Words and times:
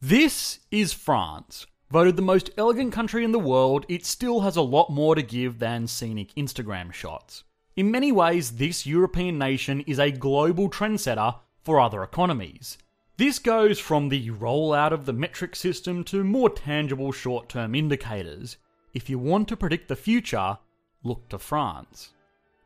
This 0.00 0.60
is 0.70 0.92
France. 0.92 1.66
Voted 1.90 2.14
the 2.14 2.22
most 2.22 2.50
elegant 2.56 2.92
country 2.92 3.24
in 3.24 3.32
the 3.32 3.38
world, 3.40 3.84
it 3.88 4.06
still 4.06 4.42
has 4.42 4.54
a 4.54 4.62
lot 4.62 4.90
more 4.90 5.16
to 5.16 5.22
give 5.22 5.58
than 5.58 5.88
scenic 5.88 6.32
Instagram 6.36 6.92
shots. 6.92 7.42
In 7.74 7.90
many 7.90 8.12
ways, 8.12 8.52
this 8.52 8.86
European 8.86 9.38
nation 9.38 9.80
is 9.88 9.98
a 9.98 10.12
global 10.12 10.70
trendsetter 10.70 11.34
for 11.64 11.80
other 11.80 12.04
economies. 12.04 12.78
This 13.16 13.40
goes 13.40 13.80
from 13.80 14.08
the 14.08 14.30
rollout 14.30 14.92
of 14.92 15.04
the 15.04 15.12
metric 15.12 15.56
system 15.56 16.04
to 16.04 16.22
more 16.22 16.48
tangible 16.48 17.10
short 17.10 17.48
term 17.48 17.74
indicators. 17.74 18.56
If 18.94 19.10
you 19.10 19.18
want 19.18 19.48
to 19.48 19.56
predict 19.56 19.88
the 19.88 19.96
future, 19.96 20.58
look 21.02 21.28
to 21.30 21.40
France. 21.40 22.12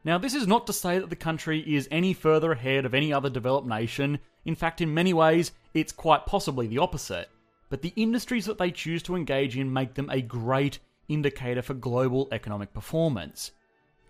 Now, 0.05 0.19
this 0.19 0.35
is 0.35 0.47
not 0.47 0.67
to 0.67 0.75
say 0.75 0.99
that 0.99 1.09
the 1.09 1.17
country 1.17 1.61
is 1.61 1.89
any 1.91 2.13
further 2.13 2.53
ahead 2.53 2.85
of 2.85 2.93
any 2.93 3.11
other 3.11 3.31
developed 3.31 3.67
nation. 3.67 4.19
In 4.45 4.55
fact, 4.55 4.81
in 4.81 4.93
many 4.93 5.13
ways, 5.13 5.53
it's 5.75 5.93
quite 5.93 6.27
possibly 6.27 6.67
the 6.67 6.79
opposite. 6.79 7.29
But 7.69 7.83
the 7.83 7.93
industries 7.97 8.47
that 8.47 8.59
they 8.59 8.71
choose 8.71 9.03
to 9.05 9.17
engage 9.17 9.57
in 9.57 9.73
make 9.73 9.95
them 9.95 10.11
a 10.11 10.21
great 10.21 10.79
indicator 11.09 11.63
for 11.63 11.75
global 11.75 12.29
economic 12.33 12.75
performance. 12.75 13.53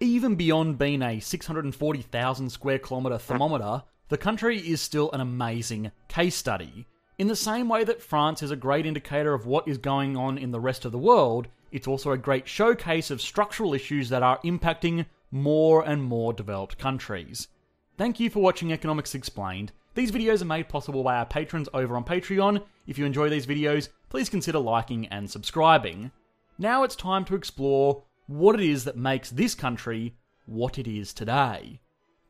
Even 0.00 0.34
beyond 0.34 0.78
being 0.78 1.02
a 1.02 1.20
640,000 1.20 2.50
square 2.50 2.78
kilometre 2.78 3.18
thermometer, 3.18 3.84
the 4.08 4.18
country 4.18 4.58
is 4.58 4.80
still 4.80 5.10
an 5.12 5.20
amazing 5.20 5.92
case 6.08 6.34
study. 6.34 6.86
In 7.18 7.28
the 7.28 7.36
same 7.36 7.68
way 7.68 7.84
that 7.84 8.02
France 8.02 8.42
is 8.42 8.50
a 8.50 8.56
great 8.56 8.84
indicator 8.84 9.32
of 9.32 9.46
what 9.46 9.68
is 9.68 9.78
going 9.78 10.16
on 10.16 10.38
in 10.38 10.50
the 10.50 10.60
rest 10.60 10.84
of 10.84 10.92
the 10.92 10.98
world, 10.98 11.48
it's 11.70 11.86
also 11.86 12.10
a 12.10 12.18
great 12.18 12.48
showcase 12.48 13.10
of 13.10 13.20
structural 13.20 13.74
issues 13.74 14.08
that 14.08 14.22
are 14.22 14.40
impacting 14.40 15.06
more 15.30 15.86
and 15.86 16.02
more 16.02 16.32
developed 16.32 16.78
countries. 16.78 17.48
Thank 17.96 18.18
you 18.18 18.28
for 18.28 18.40
watching 18.40 18.72
Economics 18.72 19.14
Explained. 19.14 19.72
These 19.94 20.10
videos 20.10 20.40
are 20.40 20.46
made 20.46 20.70
possible 20.70 21.02
by 21.02 21.16
our 21.16 21.26
patrons 21.26 21.68
over 21.74 21.96
on 21.96 22.04
Patreon. 22.04 22.62
If 22.86 22.98
you 22.98 23.04
enjoy 23.04 23.28
these 23.28 23.46
videos, 23.46 23.90
please 24.08 24.30
consider 24.30 24.58
liking 24.58 25.06
and 25.08 25.30
subscribing. 25.30 26.10
Now 26.58 26.82
it's 26.82 26.96
time 26.96 27.26
to 27.26 27.34
explore 27.34 28.02
what 28.26 28.58
it 28.58 28.64
is 28.66 28.84
that 28.84 28.96
makes 28.96 29.28
this 29.28 29.54
country 29.54 30.16
what 30.46 30.78
it 30.78 30.88
is 30.88 31.12
today. 31.12 31.80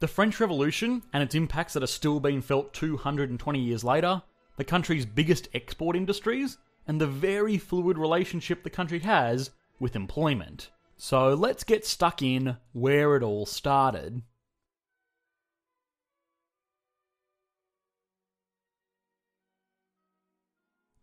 The 0.01 0.09
French 0.09 0.41
Revolution 0.41 1.05
and 1.13 1.23
its 1.23 1.37
impacts 1.37 1.75
that 1.75 1.85
are 1.85 1.87
still 1.87 2.19
being 2.19 2.43
felt 2.43 2.75
220 2.75 3.61
years 3.61 3.85
later, 3.85 4.23
the 4.57 4.65
country's 4.65 5.07
biggest 5.07 5.49
export 5.55 5.95
industries, 5.95 6.59
and 6.89 7.01
the 7.01 7.07
very 7.07 7.59
fluid 7.59 7.97
relationship 7.97 8.65
the 8.65 8.71
country 8.71 8.99
has 8.99 9.51
with 9.79 9.95
employment. 9.95 10.71
So 10.97 11.35
let's 11.35 11.63
get 11.63 11.87
stuck 11.87 12.23
in 12.23 12.57
where 12.73 13.15
it 13.15 13.23
all 13.23 13.47
started. 13.47 14.23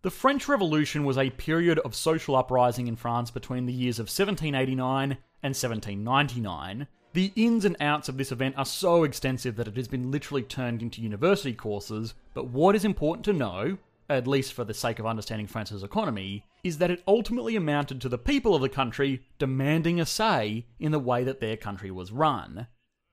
The 0.10 0.16
French 0.16 0.48
Revolution 0.48 1.06
was 1.06 1.20
a 1.20 1.30
period 1.30 1.78
of 1.78 1.94
social 1.94 2.36
uprising 2.36 2.88
in 2.88 2.96
France 2.96 3.30
between 3.30 3.68
the 3.68 3.74
years 3.74 4.00
of 4.00 4.06
1789 4.06 5.12
and 5.44 5.54
1799. 5.54 6.88
The 7.14 7.32
ins 7.36 7.64
and 7.64 7.78
outs 7.80 8.09
of 8.09 8.18
this 8.18 8.31
event 8.31 8.56
are 8.58 8.66
so 8.66 9.03
extensive 9.03 9.56
that 9.56 9.68
it 9.68 9.78
has 9.78 9.88
been 9.88 10.09
literally 10.09 10.42
turned 10.42 10.81
into 10.81 11.03
university 11.03 11.53
courses, 11.53 12.16
but 12.34 12.48
what 12.48 12.75
is 12.75 12.86
important 12.86 13.24
to 13.25 13.34
know, 13.34 13.78
at 14.09 14.25
least 14.25 14.53
for 14.53 14.64
the 14.64 14.74
sake 14.74 14.98
of 14.98 15.06
understanding 15.06 15.46
France's 15.46 15.84
economy, 15.84 16.44
is 16.64 16.80
that 16.80 16.90
it 16.90 17.03
ultimately 17.08 17.56
amounted 17.56 18.02
to 18.02 18.09
the 18.09 18.18
people 18.18 18.56
of 18.56 18.64
the 18.64 18.68
country 18.68 19.22
demanding 19.38 20.00
a 20.00 20.08
say 20.08 20.66
in 20.80 20.92
the 20.92 20.98
way 20.98 21.24
that 21.24 21.40
their 21.40 21.56
country 21.56 21.92
was 21.92 22.12
run. 22.12 22.66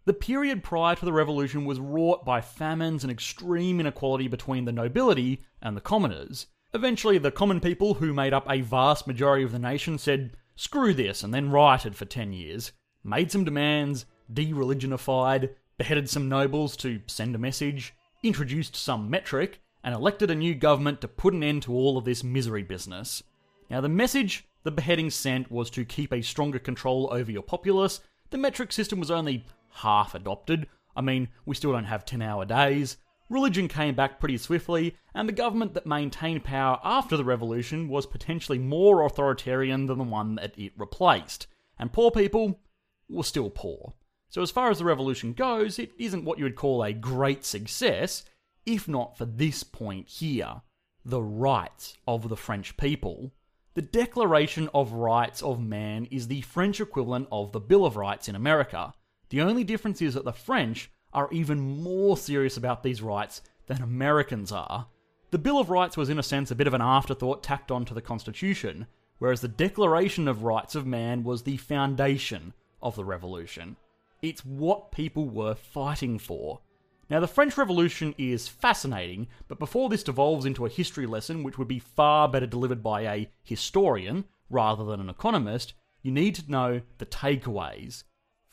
The 0.07 0.15
period 0.15 0.65
prior 0.65 0.97
to 0.97 1.05
the 1.05 1.13
revolution 1.13 1.67
was 1.67 1.79
wrought 1.79 2.25
by 2.25 2.41
famines 2.41 3.05
and 3.05 3.11
extreme 3.11 3.81
inequality 3.81 4.29
between 4.29 4.65
the 4.65 4.73
nobility 4.73 5.43
and 5.61 5.77
the 5.77 5.83
commoners. 5.83 6.47
Eventually, 6.75 7.19
the 7.19 7.31
common 7.31 7.61
people, 7.61 7.95
who 7.95 8.13
made 8.13 8.35
up 8.35 8.47
a 8.51 8.61
vast 8.61 9.07
majority 9.07 9.45
of 9.45 9.53
the 9.53 9.59
nation, 9.59 9.99
said, 9.99 10.33
screw 10.57 10.93
this, 10.93 11.23
and 11.23 11.33
then 11.33 11.51
rioted 11.51 11.97
for 11.97 12.05
10 12.05 12.33
years, 12.33 12.73
made 13.05 13.31
some 13.31 13.45
demands, 13.45 14.07
de 14.33 14.53
religionified, 14.53 15.51
beheaded 15.79 16.09
some 16.09 16.29
nobles 16.29 16.77
to 16.79 17.01
send 17.07 17.35
a 17.35 17.39
message, 17.39 17.95
introduced 18.23 18.75
some 18.75 19.09
metric, 19.09 19.61
and 19.85 19.95
elected 19.95 20.31
a 20.31 20.35
new 20.35 20.55
government 20.55 21.01
to 21.01 21.09
put 21.09 21.33
an 21.33 21.45
end 21.45 21.63
to 21.63 21.73
all 21.73 21.97
of 21.97 22.05
this 22.05 22.25
misery 22.25 22.63
business. 22.63 23.23
Now, 23.71 23.81
the 23.81 23.89
message 23.89 24.45
the 24.65 24.71
beheading 24.73 25.11
sent 25.11 25.51
was 25.51 25.71
to 25.71 25.85
keep 25.85 26.13
a 26.13 26.23
stronger 26.23 26.59
control 26.59 27.09
over 27.13 27.31
your 27.31 27.43
populace. 27.43 28.01
The 28.31 28.39
metric 28.39 28.73
system 28.73 28.99
was 28.99 29.13
only 29.13 29.47
half 29.71 30.15
adopted. 30.15 30.67
I 30.97 31.03
mean, 31.03 31.29
we 31.45 31.55
still 31.55 31.73
don't 31.73 31.85
have 31.85 32.05
10 32.05 32.21
hour 32.23 32.45
days. 32.45 32.97
Religion 33.29 33.67
came 33.67 33.95
back 33.95 34.21
pretty 34.21 34.39
swiftly, 34.39 34.97
and 35.15 35.29
the 35.29 35.33
government 35.33 35.75
that 35.75 35.87
maintained 35.87 36.45
power 36.45 36.79
after 36.85 37.17
the 37.17 37.25
revolution 37.25 37.89
was 37.89 38.07
potentially 38.07 38.59
more 38.59 39.05
authoritarian 39.05 39.87
than 39.87 39.99
the 39.99 40.05
one 40.05 40.37
that 40.37 40.57
it 40.57 40.73
replaced. 40.77 41.47
And 41.79 41.93
poor 41.93 42.11
people 42.11 42.61
were 43.09 43.25
still 43.25 43.51
poor. 43.51 43.95
So, 44.29 44.43
as 44.43 44.51
far 44.51 44.71
as 44.71 44.79
the 44.79 44.85
revolution 44.85 45.33
goes, 45.33 45.79
it 45.79 45.93
isn't 45.99 46.25
what 46.25 46.39
you 46.39 46.45
would 46.45 46.57
call 46.57 46.83
a 46.83 46.93
great 46.93 47.45
success, 47.45 48.25
if 48.65 48.87
not 48.87 49.17
for 49.17 49.25
this 49.25 49.63
point 49.63 50.09
here 50.09 50.63
the 51.07 51.23
rights 51.23 51.97
of 52.09 52.29
the 52.29 52.37
French 52.37 52.77
people. 52.77 53.33
The 53.75 53.83
Declaration 53.83 54.69
of 54.75 54.93
Rights 54.93 55.41
of 55.41 55.61
Man 55.61 56.07
is 56.07 56.27
the 56.27 56.41
French 56.41 56.81
equivalent 56.81 57.29
of 57.31 57.53
the 57.53 57.61
Bill 57.61 57.87
of 57.87 57.97
Rights 57.97 58.29
in 58.29 58.35
America. 58.35 58.93
The 59.31 59.41
only 59.41 59.63
difference 59.63 60.03
is 60.03 60.15
that 60.15 60.25
the 60.25 60.33
French 60.33 60.91
are 61.13 61.29
even 61.33 61.83
more 61.83 62.17
serious 62.17 62.57
about 62.57 62.83
these 62.83 63.03
rights 63.03 63.43
than 63.67 63.83
Americans 63.83 64.53
are. 64.53 64.89
The 65.31 65.39
Bill 65.39 65.59
of 65.59 65.71
Rights 65.71 65.97
was, 65.97 66.09
in 66.09 66.19
a 66.19 66.23
sense, 66.23 66.51
a 66.51 66.55
bit 66.55 66.67
of 66.67 66.75
an 66.75 66.83
afterthought 66.83 67.43
tacked 67.43 67.71
onto 67.71 67.95
the 67.95 68.03
Constitution, 68.03 68.87
whereas 69.19 69.41
the 69.41 69.49
Declaration 69.49 70.29
of 70.29 70.45
Rights 70.45 70.75
of 70.75 70.87
Man 70.87 71.25
was 71.25 71.43
the 71.43 71.57
foundation 71.57 72.53
of 72.81 72.97
the 72.97 73.05
revolution. 73.05 73.77
It's 74.23 74.45
what 74.45 74.93
people 74.93 75.29
were 75.29 75.55
fighting 75.55 76.19
for. 76.19 76.61
Now, 77.09 77.21
the 77.21 77.29
French 77.29 77.57
Revolution 77.57 78.15
is 78.19 78.49
fascinating, 78.49 79.29
but 79.47 79.59
before 79.59 79.89
this 79.89 80.03
devolves 80.03 80.45
into 80.45 80.67
a 80.67 80.71
history 80.71 81.07
lesson, 81.07 81.43
which 81.43 81.59
would 81.59 81.69
be 81.69 81.79
far 81.79 82.29
better 82.29 82.47
delivered 82.47 82.83
by 82.83 83.03
a 83.03 83.31
historian 83.43 84.25
rather 84.51 84.85
than 84.85 85.01
an 85.01 85.09
economist, 85.09 85.75
you 86.03 86.11
need 86.11 86.35
to 86.37 86.51
know 86.51 86.81
the 86.99 87.07
takeaways. 87.07 88.05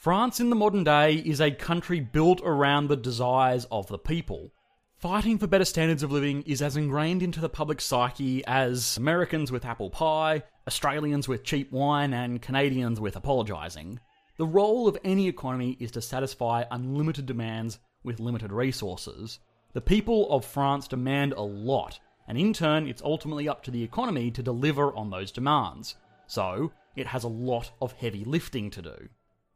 France 0.04 0.42
in 0.42 0.50
the 0.50 0.56
modern 0.58 0.84
day 0.84 1.14
is 1.14 1.40
a 1.40 1.50
country 1.50 2.02
built 2.02 2.42
around 2.44 2.90
the 2.90 2.98
desires 2.98 3.66
of 3.72 3.88
the 3.88 3.98
people. 3.98 4.52
Fighting 4.98 5.38
for 5.38 5.48
better 5.48 5.64
standards 5.64 6.04
of 6.04 6.12
living 6.12 6.42
is 6.42 6.62
as 6.62 6.76
ingrained 6.76 7.24
into 7.24 7.40
the 7.40 7.48
public 7.48 7.80
psyche 7.80 8.44
as 8.46 8.98
Americans 8.98 9.50
with 9.50 9.64
apple 9.64 9.90
pie, 9.90 10.44
Australians 10.68 11.30
with 11.30 11.46
cheap 11.46 11.72
wine, 11.72 12.14
and 12.14 12.42
Canadians 12.42 13.00
with 13.00 13.16
apologising. 13.16 13.98
The 14.38 14.46
role 14.46 14.90
of 14.90 14.98
any 15.06 15.30
economy 15.30 15.78
is 15.80 15.92
to 15.92 16.02
satisfy 16.02 16.66
unlimited 16.70 17.26
demands 17.26 17.80
with 18.04 18.20
limited 18.20 18.52
resources. 18.52 19.40
The 19.72 19.80
people 19.80 20.30
of 20.32 20.44
France 20.44 20.90
demand 20.90 21.32
a 21.32 21.42
lot, 21.42 21.98
and 22.28 22.38
in 22.38 22.52
turn, 22.52 22.90
it's 22.90 23.02
ultimately 23.02 23.48
up 23.48 23.64
to 23.64 23.72
the 23.72 23.84
economy 23.84 24.32
to 24.32 24.44
deliver 24.44 24.94
on 24.98 25.10
those 25.10 25.32
demands. 25.32 25.96
So, 26.28 26.74
it 26.98 27.08
has 27.08 27.24
a 27.24 27.30
lot 27.30 27.72
of 27.82 27.94
heavy 27.94 28.26
lifting 28.26 28.70
to 28.72 28.82
do. 28.82 29.08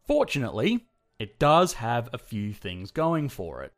Fortunately, 0.08 0.88
it 1.20 1.38
does 1.38 1.74
have 1.74 2.10
a 2.14 2.18
few 2.18 2.54
things 2.54 2.92
going 2.92 3.28
for 3.28 3.62
it. 3.62 3.74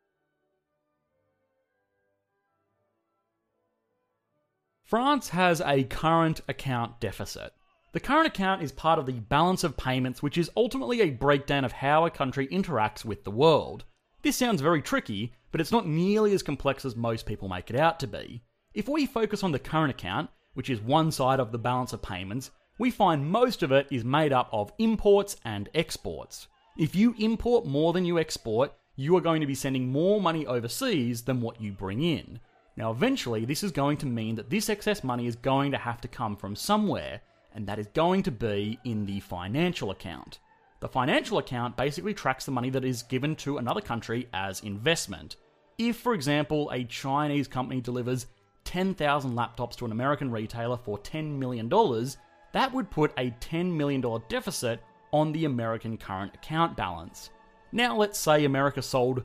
France 4.84 5.30
has 5.30 5.60
a 5.60 5.84
current 5.84 6.40
account 6.48 7.00
deficit. 7.00 7.52
The 7.92 8.00
current 8.00 8.28
account 8.28 8.62
is 8.62 8.70
part 8.70 8.98
of 8.98 9.06
the 9.06 9.20
balance 9.20 9.64
of 9.64 9.76
payments, 9.76 10.22
which 10.22 10.38
is 10.38 10.50
ultimately 10.56 11.00
a 11.00 11.10
breakdown 11.10 11.64
of 11.64 11.72
how 11.72 12.06
a 12.06 12.10
country 12.10 12.46
interacts 12.48 13.04
with 13.04 13.24
the 13.24 13.30
world. 13.30 13.84
This 14.22 14.36
sounds 14.36 14.60
very 14.60 14.82
tricky, 14.82 15.32
but 15.50 15.60
it's 15.60 15.72
not 15.72 15.86
nearly 15.86 16.32
as 16.32 16.42
complex 16.42 16.84
as 16.84 16.94
most 16.94 17.26
people 17.26 17.48
make 17.48 17.70
it 17.70 17.76
out 17.76 17.98
to 18.00 18.06
be. 18.06 18.42
If 18.74 18.88
we 18.88 19.06
focus 19.06 19.42
on 19.42 19.50
the 19.50 19.58
current 19.58 19.90
account, 19.90 20.30
which 20.54 20.70
is 20.70 20.80
one 20.80 21.10
side 21.10 21.40
of 21.40 21.50
the 21.50 21.58
balance 21.58 21.92
of 21.92 22.02
payments, 22.02 22.50
we 22.80 22.90
find 22.90 23.30
most 23.30 23.62
of 23.62 23.72
it 23.72 23.86
is 23.90 24.04
made 24.06 24.32
up 24.32 24.48
of 24.52 24.72
imports 24.78 25.36
and 25.44 25.68
exports. 25.74 26.48
If 26.78 26.96
you 26.96 27.14
import 27.18 27.66
more 27.66 27.92
than 27.92 28.06
you 28.06 28.18
export, 28.18 28.72
you 28.96 29.14
are 29.18 29.20
going 29.20 29.42
to 29.42 29.46
be 29.46 29.54
sending 29.54 29.92
more 29.92 30.18
money 30.18 30.46
overseas 30.46 31.20
than 31.20 31.42
what 31.42 31.60
you 31.60 31.72
bring 31.72 32.02
in. 32.02 32.40
Now, 32.78 32.90
eventually, 32.90 33.44
this 33.44 33.62
is 33.62 33.70
going 33.70 33.98
to 33.98 34.06
mean 34.06 34.34
that 34.36 34.48
this 34.48 34.70
excess 34.70 35.04
money 35.04 35.26
is 35.26 35.36
going 35.36 35.72
to 35.72 35.76
have 35.76 36.00
to 36.00 36.08
come 36.08 36.36
from 36.36 36.56
somewhere, 36.56 37.20
and 37.54 37.66
that 37.66 37.78
is 37.78 37.86
going 37.88 38.22
to 38.22 38.30
be 38.30 38.78
in 38.84 39.04
the 39.04 39.20
financial 39.20 39.90
account. 39.90 40.38
The 40.80 40.88
financial 40.88 41.36
account 41.36 41.76
basically 41.76 42.14
tracks 42.14 42.46
the 42.46 42.52
money 42.52 42.70
that 42.70 42.86
is 42.86 43.02
given 43.02 43.36
to 43.36 43.58
another 43.58 43.82
country 43.82 44.26
as 44.32 44.60
investment. 44.60 45.36
If, 45.76 45.96
for 45.96 46.14
example, 46.14 46.70
a 46.70 46.84
Chinese 46.84 47.46
company 47.46 47.82
delivers 47.82 48.24
10,000 48.64 49.32
laptops 49.32 49.76
to 49.76 49.84
an 49.84 49.92
American 49.92 50.30
retailer 50.30 50.78
for 50.78 50.98
$10 50.98 51.36
million, 51.38 51.68
that 52.52 52.72
would 52.72 52.90
put 52.90 53.12
a 53.16 53.30
$10 53.40 53.72
million 53.72 54.04
deficit 54.28 54.80
on 55.12 55.32
the 55.32 55.44
American 55.44 55.96
current 55.96 56.34
account 56.34 56.76
balance. 56.76 57.30
Now, 57.72 57.96
let's 57.96 58.18
say 58.18 58.44
America 58.44 58.82
sold 58.82 59.22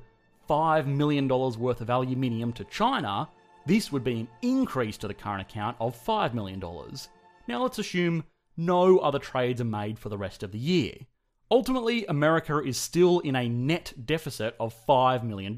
$5 0.49 0.85
million 0.85 1.27
worth 1.27 1.81
of 1.81 1.89
aluminium 1.89 2.53
to 2.53 2.63
China, 2.65 3.27
this 3.65 3.91
would 3.91 4.03
be 4.03 4.19
an 4.21 4.27
increase 4.41 4.97
to 4.97 5.07
the 5.07 5.13
current 5.13 5.41
account 5.41 5.75
of 5.79 5.95
$5 5.95 6.33
million. 6.33 6.59
Now, 7.47 7.63
let's 7.63 7.79
assume 7.79 8.23
no 8.57 8.99
other 8.99 9.19
trades 9.19 9.59
are 9.61 9.65
made 9.65 9.97
for 9.97 10.09
the 10.09 10.17
rest 10.17 10.43
of 10.43 10.51
the 10.51 10.59
year. 10.59 10.93
Ultimately, 11.49 12.05
America 12.05 12.59
is 12.59 12.77
still 12.77 13.19
in 13.19 13.35
a 13.35 13.49
net 13.49 13.93
deficit 14.05 14.55
of 14.59 14.75
$5 14.87 15.23
million, 15.23 15.55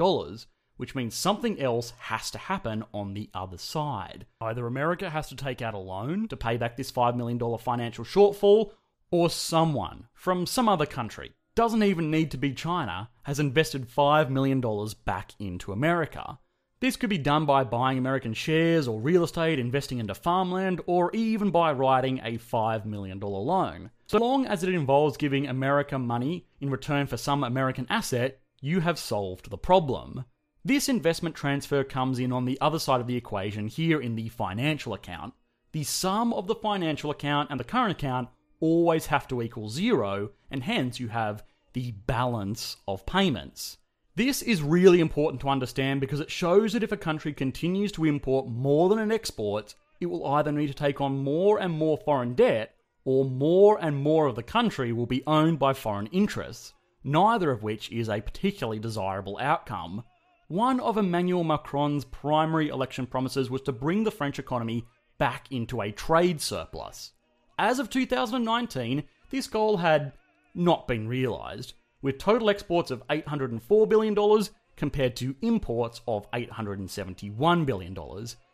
which 0.78 0.96
means 0.96 1.14
something 1.14 1.60
else 1.60 1.94
has 2.00 2.32
to 2.32 2.38
happen 2.38 2.84
on 2.94 3.14
the 3.14 3.30
other 3.34 3.58
side. 3.58 4.26
Either 4.40 4.66
America 4.66 5.10
has 5.10 5.28
to 5.30 5.36
take 5.36 5.62
out 5.62 5.74
a 5.74 5.78
loan 5.78 6.28
to 6.30 6.38
pay 6.38 6.58
back 6.58 6.78
this 6.78 6.92
$5 6.92 7.16
million 7.16 7.40
financial 7.58 8.06
shortfall, 8.06 8.72
or 9.12 9.30
someone 9.30 10.08
from 10.14 10.46
some 10.46 10.70
other 10.70 10.86
country, 10.86 11.34
doesn't 11.56 11.84
even 11.84 12.12
need 12.12 12.32
to 12.32 12.38
be 12.38 12.54
China, 12.54 13.10
has 13.24 13.40
invested 13.40 13.90
$5 13.90 14.30
million 14.30 14.62
back 15.06 15.34
into 15.40 15.72
America. 15.72 16.40
This 16.80 16.96
could 16.96 17.10
be 17.10 17.18
done 17.18 17.48
by 17.48 17.64
buying 17.64 17.98
American 17.98 18.36
shares 18.36 18.88
or 18.88 19.00
real 19.00 19.24
estate, 19.24 19.58
investing 19.58 19.98
into 19.98 20.14
farmland, 20.14 20.80
or 20.86 21.10
even 21.16 21.50
by 21.50 21.72
writing 21.72 22.20
a 22.20 22.38
$5 22.38 22.86
million 22.86 23.20
loan. 23.20 23.90
So 24.06 24.20
long 24.20 24.46
as 24.46 24.64
it 24.64 24.70
involves 24.70 25.18
giving 25.18 25.48
America 25.48 25.98
money 25.98 26.46
in 26.62 26.70
return 26.70 27.08
for 27.08 27.18
some 27.18 27.44
American 27.44 27.88
asset, 27.90 28.40
you 28.62 28.82
have 28.82 29.00
solved 29.00 29.50
the 29.50 29.58
problem. 29.58 30.26
This 30.68 30.90
investment 30.90 31.34
transfer 31.34 31.86
comes 31.86 32.20
in 32.20 32.34
on 32.34 32.44
the 32.44 32.60
other 32.60 32.78
side 32.78 33.00
of 33.00 33.08
the 33.08 33.16
equation 33.16 33.70
here 33.70 34.02
in 34.02 34.16
the 34.16 34.28
financial 34.28 34.94
account. 34.94 35.34
The 35.72 35.86
sum 35.86 36.34
of 36.34 36.48
the 36.48 36.56
financial 36.56 37.10
account 37.10 37.50
and 37.50 37.58
the 37.58 37.64
current 37.64 37.92
account 37.92 38.28
always 38.60 39.06
have 39.06 39.30
to 39.30 39.42
equal 39.42 39.70
zero, 39.70 40.32
and 40.52 40.62
hence 40.62 41.00
you 41.00 41.08
have 41.08 41.46
the 41.72 41.92
balance 42.06 42.76
of 42.86 43.06
payments. 43.06 43.78
This 44.18 44.42
is 44.42 44.62
really 44.62 45.00
important 45.00 45.40
to 45.40 45.48
understand 45.48 46.02
because 46.02 46.20
it 46.20 46.30
shows 46.30 46.74
that 46.74 46.84
if 46.84 46.92
a 46.92 46.98
country 46.98 47.32
continues 47.32 47.94
to 47.94 48.04
import 48.04 48.50
more 48.50 48.90
than 48.90 49.00
it 49.00 49.16
exports, 49.16 49.76
it 50.02 50.08
will 50.08 50.26
either 50.26 50.52
need 50.52 50.68
to 50.68 50.74
take 50.74 51.00
on 51.00 51.24
more 51.24 51.62
and 51.62 51.72
more 51.72 51.98
foreign 51.98 52.34
debt, 52.34 52.76
or 53.06 53.24
more 53.24 53.80
and 53.80 53.96
more 53.96 54.28
of 54.28 54.36
the 54.36 54.44
country 54.44 54.92
will 54.92 55.06
be 55.06 55.24
owned 55.26 55.60
by 55.60 55.72
foreign 55.72 56.08
interests, 56.08 56.74
neither 57.06 57.52
of 57.52 57.64
which 57.64 57.90
is 57.90 58.10
a 58.10 58.20
particularly 58.20 58.80
desirable 58.80 59.38
outcome. 59.40 60.04
One 60.50 60.80
of 60.80 60.96
Emmanuel 60.96 61.44
Macron's 61.44 62.06
primary 62.06 62.70
election 62.70 63.06
promises 63.06 63.50
was 63.50 63.62
to 63.64 63.74
bring 63.74 64.06
the 64.06 64.12
French 64.12 64.40
economy 64.40 64.86
back 65.18 65.52
into 65.52 65.82
a 65.82 65.92
trade 65.92 66.40
surplus. 66.40 67.12
As 67.60 67.80
of 67.80 67.90
2019, 67.90 69.04
this 69.30 69.48
goal 69.48 69.76
had 69.76 70.14
not 70.56 70.88
been 70.88 71.10
realised, 71.10 71.74
with 72.02 72.18
total 72.18 72.50
exports 72.50 72.92
of 72.92 73.06
$804 73.08 73.90
billion 73.90 74.46
compared 74.78 75.18
to 75.18 75.36
imports 75.42 76.00
of 76.08 76.32
$871 76.32 77.66
billion, 77.66 77.98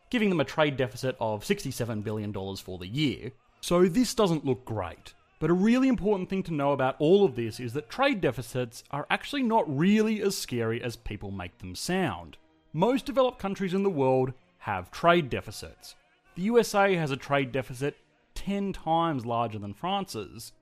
giving 0.09 0.29
them 0.29 0.39
a 0.39 0.45
trade 0.45 0.77
deficit 0.77 1.15
of 1.19 1.43
$67 1.43 2.03
billion 2.03 2.33
for 2.33 2.79
the 2.79 2.87
year. 2.87 3.31
So 3.61 3.87
this 3.87 4.15
doesn't 4.15 4.45
look 4.45 4.65
great. 4.65 5.13
But 5.43 5.49
a 5.49 5.55
really 5.55 5.89
important 5.89 6.29
thing 6.29 6.41
to 6.43 6.53
know 6.53 6.71
about 6.71 6.95
all 6.99 7.25
of 7.25 7.35
this 7.35 7.59
is 7.59 7.73
that 7.73 7.89
trade 7.89 8.21
deficits 8.21 8.81
are 8.91 9.05
actually 9.09 9.43
not 9.43 9.65
really 9.67 10.21
as 10.21 10.37
scary 10.37 10.81
as 10.81 10.95
people 10.95 11.31
make 11.31 11.57
them 11.57 11.75
sound. 11.75 12.37
Most 12.71 13.05
developed 13.05 13.39
countries 13.39 13.73
in 13.73 13.83
the 13.83 13.89
world 13.89 14.31
have 14.59 14.89
trade 14.89 15.29
deficits. 15.29 15.95
The 16.35 16.43
USA 16.43 16.95
has 16.95 17.11
a 17.11 17.17
trade 17.17 17.51
deficit 17.51 17.97
10 18.35 18.71
times 18.71 19.25
larger 19.25 19.59
than 19.59 19.73
France's. 19.73 20.53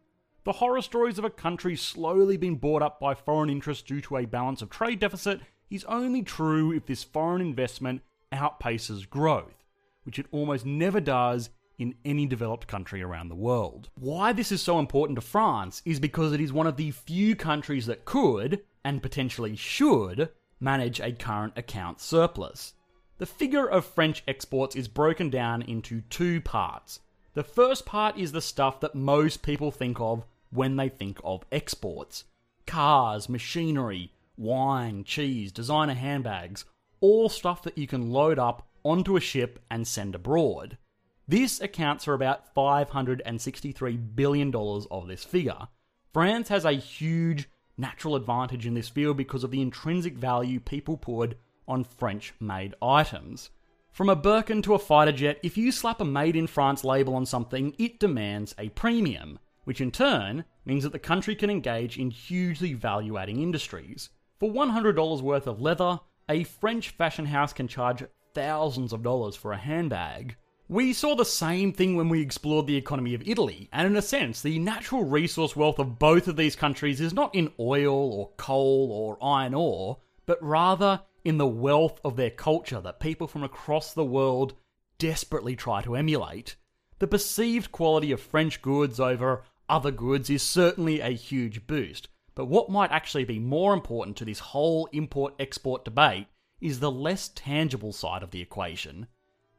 The 0.45 0.53
horror 0.53 0.81
stories 0.81 1.19
of 1.19 1.25
a 1.25 1.29
country 1.29 1.75
slowly 1.75 2.35
being 2.35 2.55
bought 2.55 2.81
up 2.81 2.99
by 2.99 3.13
foreign 3.13 3.51
interests 3.51 3.83
due 3.83 4.01
to 4.01 4.17
a 4.17 4.25
balance 4.25 4.63
of 4.63 4.71
trade 4.71 4.99
deficit 4.99 5.41
is 5.69 5.83
only 5.83 6.23
true 6.23 6.71
if 6.71 6.87
this 6.87 7.03
foreign 7.03 7.41
investment 7.41 8.01
outpaces 8.33 9.07
growth, 9.07 9.63
which 10.05 10.17
it 10.17 10.25
almost 10.31 10.65
never 10.65 10.99
does 10.99 11.51
in 11.81 11.95
any 12.05 12.27
developed 12.27 12.67
country 12.67 13.01
around 13.01 13.29
the 13.29 13.35
world. 13.35 13.89
Why 13.95 14.31
this 14.31 14.51
is 14.51 14.61
so 14.61 14.77
important 14.77 15.17
to 15.17 15.21
France 15.21 15.81
is 15.83 15.99
because 15.99 16.31
it 16.31 16.39
is 16.39 16.53
one 16.53 16.67
of 16.67 16.77
the 16.77 16.91
few 16.91 17.35
countries 17.35 17.87
that 17.87 18.05
could, 18.05 18.61
and 18.85 19.01
potentially 19.01 19.55
should, 19.55 20.29
manage 20.59 20.99
a 20.99 21.11
current 21.11 21.53
account 21.57 21.99
surplus. 21.99 22.73
The 23.17 23.25
figure 23.25 23.67
of 23.67 23.85
French 23.85 24.23
exports 24.27 24.75
is 24.75 24.87
broken 24.87 25.29
down 25.29 25.63
into 25.63 26.01
two 26.01 26.39
parts. 26.39 26.99
The 27.33 27.43
first 27.43 27.85
part 27.85 28.17
is 28.17 28.31
the 28.31 28.41
stuff 28.41 28.79
that 28.81 28.93
most 28.93 29.41
people 29.41 29.71
think 29.71 29.99
of 29.99 30.23
when 30.51 30.75
they 30.75 30.89
think 30.89 31.19
of 31.23 31.45
exports 31.51 32.25
cars, 32.67 33.27
machinery, 33.27 34.13
wine, 34.37 35.03
cheese, 35.03 35.51
designer 35.51 35.95
handbags, 35.95 36.63
all 36.99 37.27
stuff 37.27 37.63
that 37.63 37.77
you 37.77 37.87
can 37.87 38.11
load 38.11 38.37
up 38.37 38.67
onto 38.83 39.17
a 39.17 39.21
ship 39.21 39.59
and 39.69 39.87
send 39.87 40.15
abroad. 40.15 40.77
This 41.27 41.61
accounts 41.61 42.05
for 42.05 42.13
about 42.13 42.53
$563 42.55 44.15
billion 44.15 44.53
of 44.55 45.07
this 45.07 45.23
figure. 45.23 45.67
France 46.13 46.49
has 46.49 46.65
a 46.65 46.73
huge 46.73 47.49
natural 47.77 48.15
advantage 48.15 48.65
in 48.65 48.73
this 48.73 48.89
field 48.89 49.17
because 49.17 49.43
of 49.43 49.51
the 49.51 49.61
intrinsic 49.61 50.15
value 50.15 50.59
people 50.59 50.97
put 50.97 51.37
on 51.67 51.83
French 51.83 52.33
made 52.39 52.75
items. 52.81 53.49
From 53.91 54.09
a 54.09 54.15
Birkin 54.15 54.61
to 54.63 54.73
a 54.73 54.79
fighter 54.79 55.11
jet, 55.11 55.39
if 55.43 55.57
you 55.57 55.71
slap 55.71 55.99
a 55.99 56.05
Made 56.05 56.35
in 56.35 56.47
France 56.47 56.83
label 56.83 57.15
on 57.15 57.25
something, 57.25 57.75
it 57.77 57.99
demands 57.99 58.55
a 58.57 58.69
premium, 58.69 59.37
which 59.65 59.81
in 59.81 59.91
turn 59.91 60.45
means 60.65 60.83
that 60.83 60.91
the 60.91 60.99
country 60.99 61.35
can 61.35 61.49
engage 61.49 61.97
in 61.97 62.09
hugely 62.09 62.73
value 62.73 63.17
adding 63.17 63.41
industries. 63.41 64.09
For 64.39 64.49
$100 64.49 65.21
worth 65.21 65.45
of 65.45 65.61
leather, 65.61 65.99
a 66.29 66.43
French 66.45 66.89
fashion 66.89 67.25
house 67.25 67.51
can 67.51 67.67
charge 67.67 68.03
thousands 68.33 68.93
of 68.93 69.03
dollars 69.03 69.35
for 69.35 69.51
a 69.51 69.57
handbag. 69.57 70.37
We 70.71 70.93
saw 70.93 71.15
the 71.15 71.25
same 71.25 71.73
thing 71.73 71.97
when 71.97 72.07
we 72.07 72.21
explored 72.21 72.65
the 72.65 72.77
economy 72.77 73.13
of 73.13 73.27
Italy, 73.27 73.67
and 73.73 73.85
in 73.85 73.97
a 73.97 74.01
sense, 74.01 74.41
the 74.41 74.57
natural 74.57 75.03
resource 75.03 75.53
wealth 75.53 75.79
of 75.79 75.99
both 75.99 76.29
of 76.29 76.37
these 76.37 76.55
countries 76.55 77.01
is 77.01 77.13
not 77.13 77.35
in 77.35 77.51
oil 77.59 77.93
or 77.93 78.29
coal 78.37 78.89
or 78.89 79.21
iron 79.21 79.53
ore, 79.53 79.97
but 80.25 80.41
rather 80.41 81.01
in 81.25 81.37
the 81.37 81.45
wealth 81.45 81.99
of 82.05 82.15
their 82.15 82.29
culture 82.29 82.79
that 82.79 83.01
people 83.01 83.27
from 83.27 83.43
across 83.43 83.93
the 83.93 84.05
world 84.05 84.53
desperately 84.97 85.57
try 85.57 85.81
to 85.81 85.97
emulate. 85.97 86.55
The 86.99 87.07
perceived 87.07 87.73
quality 87.73 88.13
of 88.13 88.21
French 88.21 88.61
goods 88.61 88.97
over 88.97 89.43
other 89.67 89.91
goods 89.91 90.29
is 90.29 90.41
certainly 90.41 91.01
a 91.01 91.09
huge 91.09 91.67
boost, 91.67 92.07
but 92.33 92.45
what 92.45 92.69
might 92.69 92.93
actually 92.93 93.25
be 93.25 93.39
more 93.39 93.73
important 93.73 94.15
to 94.15 94.23
this 94.23 94.39
whole 94.39 94.87
import 94.93 95.33
export 95.37 95.83
debate 95.83 96.27
is 96.61 96.79
the 96.79 96.89
less 96.89 97.29
tangible 97.35 97.91
side 97.91 98.23
of 98.23 98.31
the 98.31 98.39
equation 98.39 99.07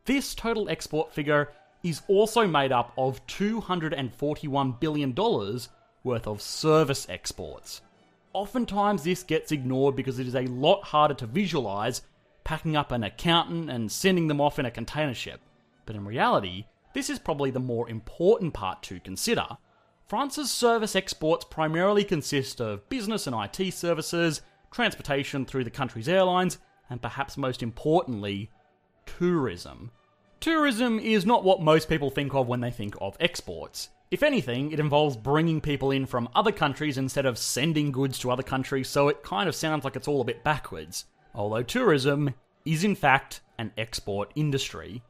this 0.04 0.34
total 0.34 0.68
export 0.68 1.12
figure 1.12 1.52
is 1.82 2.02
also 2.08 2.46
made 2.46 2.72
up 2.72 2.92
of 2.96 3.24
$241 3.26 4.80
billion 4.80 5.14
worth 6.04 6.26
of 6.26 6.42
service 6.42 7.06
exports. 7.08 7.82
Oftentimes, 8.32 9.04
this 9.04 9.22
gets 9.22 9.52
ignored 9.52 9.94
because 9.94 10.18
it 10.18 10.26
is 10.26 10.34
a 10.34 10.46
lot 10.46 10.82
harder 10.82 11.14
to 11.14 11.26
visualize 11.26 12.02
packing 12.44 12.76
up 12.76 12.90
an 12.90 13.04
accountant 13.04 13.70
and 13.70 13.92
sending 13.92 14.26
them 14.26 14.40
off 14.40 14.58
in 14.58 14.66
a 14.66 14.70
container 14.70 15.14
ship. 15.14 15.40
But 15.86 15.96
in 15.96 16.04
reality, 16.04 16.64
this 16.94 17.10
is 17.10 17.18
probably 17.18 17.50
the 17.50 17.60
more 17.60 17.88
important 17.88 18.54
part 18.54 18.82
to 18.84 19.00
consider. 19.00 19.46
France's 20.06 20.50
service 20.50 20.96
exports 20.96 21.44
primarily 21.44 22.04
consist 22.04 22.60
of 22.60 22.88
business 22.88 23.26
and 23.26 23.36
IT 23.36 23.72
services, 23.72 24.42
transportation 24.70 25.44
through 25.44 25.64
the 25.64 25.70
country's 25.70 26.08
airlines, 26.08 26.58
and 26.90 27.00
perhaps 27.00 27.36
most 27.36 27.62
importantly, 27.62 28.50
tourism. 29.06 29.90
Tourism 30.40 30.98
is 30.98 31.24
not 31.24 31.44
what 31.44 31.62
most 31.62 31.88
people 31.88 32.10
think 32.10 32.34
of 32.34 32.48
when 32.48 32.60
they 32.60 32.70
think 32.70 32.94
of 33.00 33.16
exports. 33.20 33.90
If 34.10 34.22
anything, 34.22 34.72
it 34.72 34.80
involves 34.80 35.16
bringing 35.16 35.60
people 35.60 35.90
in 35.90 36.04
from 36.04 36.28
other 36.34 36.52
countries 36.52 36.98
instead 36.98 37.24
of 37.24 37.38
sending 37.38 37.92
goods 37.92 38.18
to 38.18 38.30
other 38.30 38.42
countries, 38.42 38.88
so 38.88 39.08
it 39.08 39.22
kind 39.22 39.48
of 39.48 39.54
sounds 39.54 39.84
like 39.84 39.96
it's 39.96 40.08
all 40.08 40.20
a 40.20 40.24
bit 40.24 40.44
backwards. 40.44 41.06
Although 41.34 41.62
tourism 41.62 42.34
is 42.64 42.84
in 42.84 42.94
fact 42.94 43.40
an 43.58 43.72
export 43.78 44.30
industry. 44.34 45.02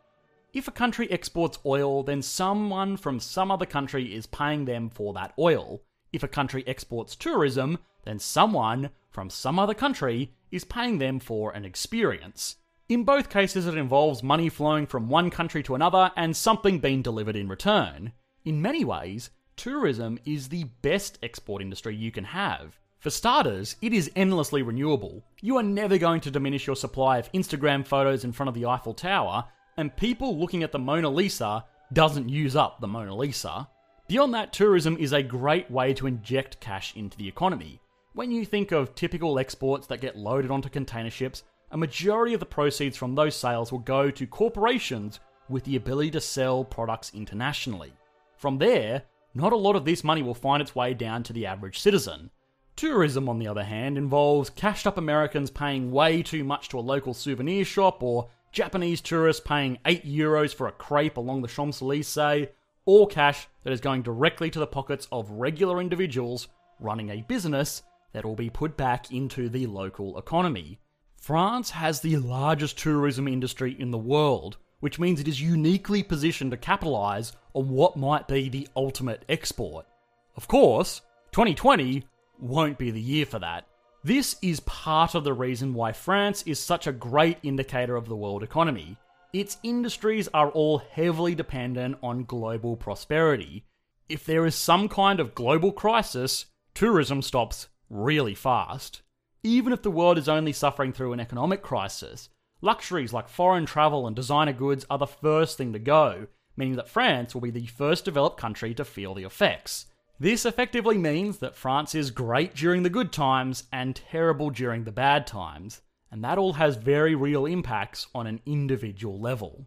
If 0.52 0.68
a 0.68 0.72
country 0.72 1.11
exports 1.11 1.58
oil, 1.64 2.02
then 2.02 2.22
someone 2.22 2.96
from 2.96 3.18
some 3.18 3.50
other 3.50 3.66
country 3.66 4.14
is 4.14 4.26
paying 4.26 4.66
them 4.66 4.90
for 4.90 5.14
that 5.14 5.32
oil. 5.38 5.80
If 6.12 6.22
a 6.22 6.28
country 6.28 6.62
exports 6.66 7.16
tourism, 7.16 7.78
then 8.04 8.18
someone 8.18 8.90
from 9.11 9.30
some 9.30 9.58
other 9.58 9.75
country 9.75 10.34
is 10.50 10.64
paying 10.64 10.99
them 10.99 11.18
for 11.18 11.52
an 11.52 11.64
experience. 11.64 12.56
In 12.92 13.04
both 13.04 13.30
cases, 13.30 13.66
it 13.66 13.78
involves 13.78 14.22
money 14.22 14.50
flowing 14.50 14.87
from 14.87 15.08
one 15.08 15.30
country 15.30 15.62
to 15.62 15.75
another 15.75 16.12
and 16.14 16.37
something 16.37 16.78
being 16.78 17.00
delivered 17.00 17.37
in 17.37 17.49
return. 17.49 18.12
In 18.44 18.61
many 18.61 18.84
ways, 18.84 19.30
tourism 19.56 20.18
is 20.26 20.50
the 20.50 20.64
best 20.82 21.18
export 21.22 21.62
industry 21.62 21.96
you 21.96 22.12
can 22.12 22.25
have. 22.25 22.78
For 22.99 23.08
starters, 23.08 23.76
it 23.80 23.94
is 23.94 24.11
endlessly 24.14 24.61
renewable. 24.61 25.25
You 25.40 25.56
are 25.56 25.62
never 25.62 25.96
going 25.96 26.20
to 26.20 26.30
diminish 26.30 26.66
your 26.66 26.76
supply 26.76 27.16
of 27.16 27.32
Instagram 27.32 27.87
photos 27.87 28.25
in 28.25 28.32
front 28.32 28.49
of 28.49 28.54
the 28.54 28.66
Eiffel 28.66 28.92
Tower, 28.92 29.46
and 29.78 29.96
people 29.96 30.38
looking 30.38 30.62
at 30.62 30.70
the 30.70 30.78
Mona 30.78 31.08
Lisa 31.08 31.64
doesn't 31.94 32.28
use 32.28 32.56
up 32.56 32.78
the 32.82 32.88
Mona 32.88 33.16
Lisa. 33.16 33.70
Beyond 34.06 34.34
that, 34.34 34.52
tourism 34.52 34.99
is 34.99 35.14
a 35.14 35.22
great 35.22 35.70
way 35.70 35.94
to 35.94 36.06
inject 36.06 36.61
cash 36.61 36.94
into 36.94 37.16
the 37.16 37.28
economy. 37.28 37.80
When 38.12 38.30
you 38.30 38.44
think 38.44 38.70
of 38.70 38.94
typical 38.94 39.38
exports 39.38 39.87
that 39.87 40.02
get 40.02 40.18
loaded 40.18 40.50
onto 40.50 40.68
container 40.68 41.08
ships, 41.08 41.42
a 41.73 41.76
majority 41.76 42.35
of 42.35 42.41
the 42.41 42.47
proceeds 42.47 42.99
from 42.99 43.14
those 43.14 43.35
sales 43.35 43.73
will 43.73 43.79
go 43.79 44.11
to 44.11 44.26
corporations 44.26 45.21
with 45.49 45.64
the 45.64 45.76
ability 45.76 46.11
to 46.11 46.21
sell 46.21 46.64
products 46.64 47.11
internationally. 47.14 47.93
From 48.37 48.59
there, 48.59 49.02
not 49.35 49.55
a 49.55 49.57
lot 49.57 49.75
of 49.75 49.87
this 49.87 50.05
money 50.05 50.23
will 50.23 50.35
find 50.35 50.61
its 50.61 50.75
way 50.75 50.93
down 50.93 51.23
to 51.25 51.33
the 51.33 51.47
average 51.47 51.81
citizen. 51.81 52.31
Tourism, 52.76 53.29
on 53.29 53.38
the 53.38 53.49
other 53.49 53.64
hand, 53.64 53.97
involves 53.97 54.50
cashed 54.50 54.87
up 54.87 54.99
Americans 54.99 55.50
paying 55.50 55.91
way 55.91 56.23
too 56.23 56.45
much 56.45 56.69
to 56.69 56.79
a 56.79 56.81
local 56.81 57.14
souvenir 57.14 57.64
shop, 57.64 58.02
or 58.02 58.29
Japanese 58.50 59.00
tourists 59.00 59.43
paying 59.45 59.79
8 59.87 60.05
euros 60.05 60.55
for 60.55 60.69
a 60.69 60.73
crepe 60.73 61.17
along 61.17 61.41
the 61.41 61.49
Champs 61.49 61.81
Elysees, 61.81 62.49
or 62.85 63.07
cash 63.07 63.49
that 63.64 63.73
is 63.73 63.81
going 63.81 64.02
directly 64.02 64.50
to 64.50 64.59
the 64.59 64.67
pockets 64.67 65.09
of 65.11 65.31
regular 65.31 65.81
individuals 65.81 66.49
running 66.81 67.09
a 67.09 67.23
business 67.23 67.83
that 68.12 68.26
will 68.26 68.35
be 68.35 68.50
put 68.50 68.76
back 68.76 69.11
into 69.11 69.49
the 69.49 69.67
local 69.67 70.19
economy. 70.19 70.79
France 71.23 71.71
has 71.71 72.00
the 72.00 72.17
largest 72.17 72.76
tourism 72.76 73.29
industry 73.29 73.76
in 73.79 73.93
the 73.93 73.97
world, 73.97 74.57
which 74.81 74.99
means 74.99 75.21
it 75.21 75.29
is 75.29 75.41
uniquely 75.41 76.02
positioned 76.02 76.50
to 76.50 76.57
capitalise 76.57 77.31
on 77.55 77.69
what 77.69 77.97
might 77.97 78.26
be 78.26 78.49
the 78.49 78.67
ultimate 78.75 79.25
export. 79.29 79.87
Of 80.35 80.49
course, 80.49 81.00
2020 81.31 82.02
won't 82.41 82.76
be 82.76 82.91
the 82.91 83.00
year 83.00 83.25
for 83.25 83.38
that. 83.38 83.69
This 84.02 84.35
is 84.43 84.59
part 84.59 85.14
of 85.14 85.23
the 85.23 85.33
reason 85.33 85.75
why 85.75 85.93
France 85.93 86.43
is 86.43 86.59
such 86.59 86.88
a 86.88 86.93
great 86.93 87.38
indicator 87.45 87.95
of 87.95 88.09
the 88.09 88.17
world 88.17 88.43
economy. 88.43 88.97
Its 89.33 89.59
industries 89.62 90.26
are 90.35 90.50
all 90.50 90.79
heavily 90.79 91.37
dependent 91.37 91.99
on 92.02 92.25
global 92.25 92.75
prosperity. 92.75 93.64
If 94.09 94.25
there 94.25 94.45
is 94.45 94.57
some 94.57 94.88
kind 94.88 95.21
of 95.21 95.37
global 95.37 95.71
crisis, 95.71 96.47
tourism 96.75 97.23
stops 97.23 97.69
really 97.88 98.35
fast. 98.35 99.01
Even 99.44 99.72
if 99.72 99.82
the 99.82 99.90
world 99.90 100.18
is 100.18 100.28
only 100.28 100.52
suffering 100.52 100.92
through 100.92 101.12
an 101.12 101.18
economic 101.18 101.62
crisis, 101.62 102.28
luxuries 102.61 103.12
like 103.12 103.28
foreign 103.28 103.66
travel 103.66 104.06
and 104.06 104.14
designer 104.14 104.52
goods 104.52 104.87
are 104.88 104.99
the 104.99 105.06
first 105.06 105.58
thing 105.58 105.72
to 105.72 105.80
go, 105.80 106.28
meaning 106.56 106.76
that 106.76 106.88
France 106.88 107.34
will 107.34 107.40
be 107.40 107.50
the 107.50 107.66
first 107.66 108.04
developed 108.04 108.38
country 108.38 108.72
to 108.72 108.84
feel 108.84 109.14
the 109.14 109.25
effects. 109.25 109.87
This 110.20 110.46
effectively 110.46 110.96
means 110.96 111.38
that 111.38 111.56
France 111.56 111.92
is 111.96 112.12
great 112.12 112.54
during 112.54 112.84
the 112.84 112.90
good 112.90 113.11
times 113.11 113.64
and 113.72 113.96
terrible 113.96 114.50
during 114.50 114.84
the 114.84 114.92
bad 114.92 115.26
times, 115.26 115.80
and 116.12 116.22
that 116.22 116.38
all 116.38 116.52
has 116.52 116.76
very 116.76 117.16
real 117.16 117.44
impacts 117.44 118.06
on 118.14 118.28
an 118.28 118.40
individual 118.46 119.18
level. 119.18 119.66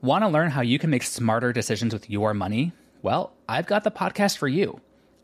Want 0.00 0.24
to 0.24 0.28
learn 0.28 0.50
how 0.50 0.62
you 0.62 0.80
can 0.80 0.90
make 0.90 1.04
smarter 1.04 1.52
decisions 1.52 1.92
with 1.92 2.10
your 2.10 2.34
money? 2.34 2.72
Well, 3.02 3.32
I've 3.48 3.66
got 3.66 3.84
the 3.84 3.92
podcast 3.92 4.38
for 4.38 4.48
you. 4.48 4.80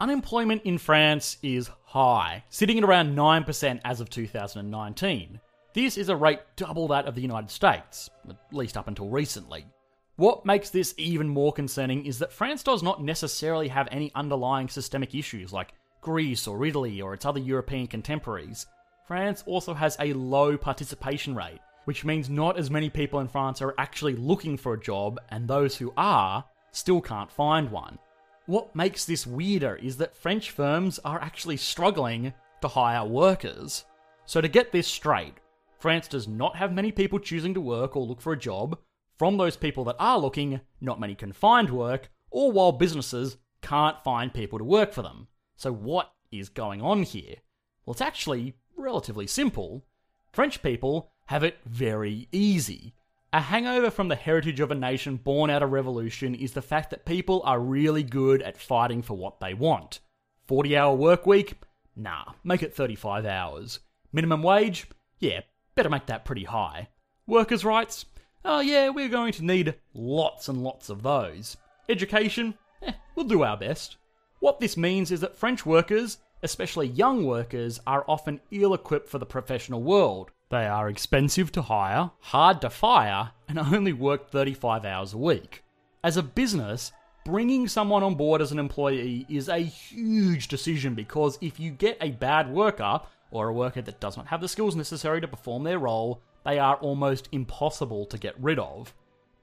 Unemployment 0.00 0.62
in 0.62 0.78
France 0.78 1.36
is 1.42 1.68
high, 1.84 2.42
sitting 2.48 2.78
at 2.78 2.84
around 2.84 3.14
9% 3.14 3.80
as 3.84 4.00
of 4.00 4.08
2019. 4.08 5.38
This 5.74 5.98
is 5.98 6.08
a 6.08 6.16
rate 6.16 6.40
double 6.56 6.88
that 6.88 7.04
of 7.04 7.14
the 7.14 7.20
United 7.20 7.50
States, 7.50 8.08
at 8.26 8.36
least 8.50 8.78
up 8.78 8.88
until 8.88 9.10
recently. 9.10 9.66
What 10.16 10.46
makes 10.46 10.70
this 10.70 10.94
even 10.96 11.28
more 11.28 11.52
concerning 11.52 12.06
is 12.06 12.18
that 12.18 12.32
France 12.32 12.62
does 12.62 12.82
not 12.82 13.02
necessarily 13.04 13.68
have 13.68 13.88
any 13.90 14.10
underlying 14.14 14.68
systemic 14.68 15.14
issues 15.14 15.52
like 15.52 15.74
Greece 16.00 16.46
or 16.46 16.64
Italy 16.64 17.02
or 17.02 17.12
its 17.12 17.26
other 17.26 17.40
European 17.40 17.86
contemporaries. 17.86 18.64
France 19.06 19.44
also 19.46 19.74
has 19.74 19.98
a 20.00 20.14
low 20.14 20.56
participation 20.56 21.34
rate, 21.34 21.60
which 21.84 22.06
means 22.06 22.30
not 22.30 22.58
as 22.58 22.70
many 22.70 22.88
people 22.88 23.20
in 23.20 23.28
France 23.28 23.60
are 23.60 23.74
actually 23.76 24.16
looking 24.16 24.56
for 24.56 24.72
a 24.72 24.80
job, 24.80 25.20
and 25.28 25.46
those 25.46 25.76
who 25.76 25.92
are 25.98 26.42
still 26.72 27.02
can't 27.02 27.30
find 27.30 27.70
one. 27.70 27.98
What 28.46 28.74
makes 28.74 29.04
this 29.04 29.26
weirder 29.26 29.76
is 29.76 29.98
that 29.98 30.16
French 30.16 30.50
firms 30.50 30.98
are 31.04 31.20
actually 31.20 31.56
struggling 31.56 32.32
to 32.62 32.68
hire 32.68 33.04
workers. 33.04 33.84
So, 34.26 34.40
to 34.40 34.48
get 34.48 34.72
this 34.72 34.88
straight, 34.88 35.34
France 35.78 36.08
does 36.08 36.26
not 36.26 36.56
have 36.56 36.72
many 36.72 36.92
people 36.92 37.18
choosing 37.18 37.54
to 37.54 37.60
work 37.60 37.96
or 37.96 38.06
look 38.06 38.20
for 38.20 38.32
a 38.32 38.38
job. 38.38 38.78
From 39.18 39.36
those 39.36 39.56
people 39.56 39.84
that 39.84 39.96
are 39.98 40.18
looking, 40.18 40.60
not 40.80 41.00
many 41.00 41.14
can 41.14 41.32
find 41.32 41.70
work, 41.70 42.10
or 42.30 42.50
while 42.52 42.72
businesses 42.72 43.36
can't 43.62 44.02
find 44.02 44.32
people 44.32 44.58
to 44.58 44.64
work 44.64 44.92
for 44.92 45.02
them. 45.02 45.28
So, 45.56 45.72
what 45.72 46.12
is 46.32 46.48
going 46.48 46.80
on 46.80 47.02
here? 47.02 47.36
Well, 47.84 47.92
it's 47.92 48.00
actually 48.00 48.54
relatively 48.76 49.26
simple. 49.26 49.84
French 50.32 50.62
people 50.62 51.12
have 51.26 51.42
it 51.42 51.58
very 51.64 52.28
easy. 52.32 52.94
A 53.32 53.40
hangover 53.40 53.92
from 53.92 54.08
the 54.08 54.16
heritage 54.16 54.58
of 54.58 54.72
a 54.72 54.74
nation 54.74 55.14
born 55.14 55.50
out 55.50 55.62
of 55.62 55.70
revolution 55.70 56.34
is 56.34 56.52
the 56.52 56.60
fact 56.60 56.90
that 56.90 57.04
people 57.04 57.42
are 57.44 57.60
really 57.60 58.02
good 58.02 58.42
at 58.42 58.58
fighting 58.58 59.02
for 59.02 59.16
what 59.16 59.38
they 59.38 59.54
want. 59.54 60.00
40 60.48 60.76
hour 60.76 60.96
work 60.96 61.26
week? 61.26 61.54
Nah, 61.94 62.32
make 62.42 62.64
it 62.64 62.74
35 62.74 63.24
hours. 63.24 63.78
Minimum 64.12 64.42
wage? 64.42 64.88
Yeah, 65.20 65.42
better 65.76 65.88
make 65.88 66.06
that 66.06 66.24
pretty 66.24 66.42
high. 66.42 66.88
Workers' 67.28 67.64
rights? 67.64 68.04
Oh 68.44 68.58
yeah, 68.58 68.88
we're 68.88 69.08
going 69.08 69.32
to 69.34 69.44
need 69.44 69.76
lots 69.94 70.48
and 70.48 70.64
lots 70.64 70.88
of 70.90 71.04
those. 71.04 71.56
Education? 71.88 72.54
Eh, 72.82 72.94
we'll 73.14 73.26
do 73.26 73.44
our 73.44 73.56
best. 73.56 73.96
What 74.40 74.58
this 74.58 74.76
means 74.76 75.12
is 75.12 75.20
that 75.20 75.36
French 75.36 75.64
workers, 75.64 76.18
especially 76.42 76.88
young 76.88 77.24
workers, 77.24 77.78
are 77.86 78.04
often 78.08 78.40
ill 78.50 78.74
equipped 78.74 79.08
for 79.08 79.18
the 79.18 79.26
professional 79.26 79.84
world. 79.84 80.32
They 80.50 80.66
are 80.66 80.88
expensive 80.88 81.52
to 81.52 81.62
hire, 81.62 82.10
hard 82.18 82.60
to 82.62 82.70
fire, 82.70 83.30
and 83.48 83.56
only 83.56 83.92
work 83.92 84.30
35 84.30 84.84
hours 84.84 85.12
a 85.12 85.18
week. 85.18 85.62
As 86.02 86.16
a 86.16 86.24
business, 86.24 86.90
bringing 87.24 87.68
someone 87.68 88.02
on 88.02 88.16
board 88.16 88.42
as 88.42 88.50
an 88.50 88.58
employee 88.58 89.26
is 89.28 89.48
a 89.48 89.58
huge 89.58 90.48
decision 90.48 90.94
because 90.94 91.38
if 91.40 91.60
you 91.60 91.70
get 91.70 91.98
a 92.00 92.10
bad 92.10 92.50
worker, 92.50 93.00
or 93.30 93.48
a 93.48 93.52
worker 93.52 93.80
that 93.80 94.00
does 94.00 94.16
not 94.16 94.26
have 94.26 94.40
the 94.40 94.48
skills 94.48 94.74
necessary 94.74 95.20
to 95.20 95.28
perform 95.28 95.62
their 95.62 95.78
role, 95.78 96.20
they 96.44 96.58
are 96.58 96.76
almost 96.76 97.28
impossible 97.30 98.04
to 98.06 98.18
get 98.18 98.34
rid 98.40 98.58
of. 98.58 98.92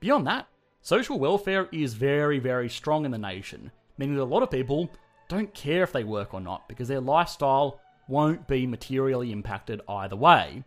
Beyond 0.02 0.28
that, 0.28 0.48
social 0.82 1.18
welfare 1.18 1.70
is 1.72 1.94
very, 1.94 2.40
very 2.40 2.68
strong 2.68 3.06
in 3.06 3.12
the 3.12 3.18
nation, 3.18 3.72
meaning 3.98 4.18
that 4.18 4.24
a 4.24 4.26
lot 4.26 4.44
of 4.44 4.52
people 4.52 4.92
don't 5.30 5.54
care 5.54 5.84
if 5.84 5.94
they 5.94 6.04
work 6.04 6.34
or 6.34 6.42
not 6.42 6.68
because 6.68 6.90
their 6.90 7.00
lifestyle 7.00 7.80
won't 8.10 8.46
be 8.46 8.68
materially 8.68 9.32
impacted 9.32 9.80
either 9.88 10.18
way. 10.18 10.66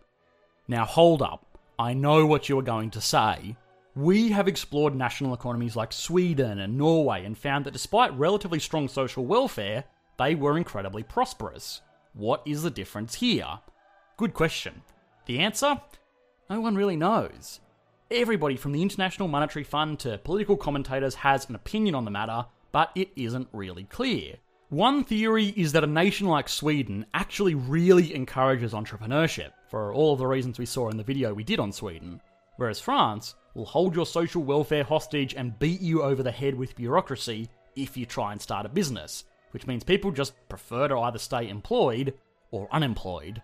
Now, 0.70 0.84
hold 0.84 1.20
up. 1.20 1.58
I 1.80 1.94
know 1.94 2.24
what 2.26 2.48
you 2.48 2.56
are 2.56 2.62
going 2.62 2.90
to 2.90 3.00
say. 3.00 3.56
We 3.96 4.28
have 4.28 4.46
explored 4.46 4.94
national 4.94 5.34
economies 5.34 5.74
like 5.74 5.92
Sweden 5.92 6.60
and 6.60 6.78
Norway 6.78 7.24
and 7.24 7.36
found 7.36 7.64
that 7.64 7.72
despite 7.72 8.16
relatively 8.16 8.60
strong 8.60 8.86
social 8.86 9.26
welfare, 9.26 9.82
they 10.16 10.36
were 10.36 10.56
incredibly 10.56 11.02
prosperous. 11.02 11.80
What 12.12 12.42
is 12.46 12.62
the 12.62 12.70
difference 12.70 13.16
here? 13.16 13.48
Good 14.16 14.32
question. 14.32 14.82
The 15.26 15.40
answer? 15.40 15.80
No 16.48 16.60
one 16.60 16.76
really 16.76 16.96
knows. 16.96 17.58
Everybody 18.08 18.56
from 18.56 18.70
the 18.70 18.82
International 18.82 19.26
Monetary 19.26 19.64
Fund 19.64 19.98
to 20.00 20.18
political 20.18 20.56
commentators 20.56 21.16
has 21.16 21.48
an 21.48 21.56
opinion 21.56 21.96
on 21.96 22.04
the 22.04 22.12
matter, 22.12 22.46
but 22.70 22.92
it 22.94 23.10
isn't 23.16 23.48
really 23.52 23.84
clear. 23.84 24.36
One 24.68 25.02
theory 25.02 25.46
is 25.56 25.72
that 25.72 25.82
a 25.82 25.88
nation 25.88 26.28
like 26.28 26.48
Sweden 26.48 27.06
actually 27.12 27.56
really 27.56 28.14
encourages 28.14 28.72
entrepreneurship, 28.72 29.50
for 29.70 29.94
all 29.94 30.12
of 30.12 30.18
the 30.18 30.26
reasons 30.26 30.58
we 30.58 30.66
saw 30.66 30.88
in 30.90 30.96
the 30.96 31.02
video 31.02 31.32
we 31.32 31.44
did 31.44 31.60
on 31.60 31.72
Sweden, 31.72 32.20
whereas 32.56 32.80
France 32.80 33.36
will 33.54 33.64
hold 33.64 33.94
your 33.94 34.04
social 34.04 34.42
welfare 34.42 34.84
hostage 34.84 35.34
and 35.34 35.58
beat 35.58 35.80
you 35.80 36.02
over 36.02 36.22
the 36.22 36.30
head 36.30 36.54
with 36.54 36.76
bureaucracy 36.76 37.48
if 37.76 37.96
you 37.96 38.04
try 38.04 38.32
and 38.32 38.42
start 38.42 38.66
a 38.66 38.68
business, 38.68 39.24
which 39.52 39.66
means 39.66 39.84
people 39.84 40.10
just 40.10 40.34
prefer 40.48 40.88
to 40.88 40.98
either 40.98 41.18
stay 41.18 41.48
employed 41.48 42.14
or 42.50 42.68
unemployed. 42.72 43.40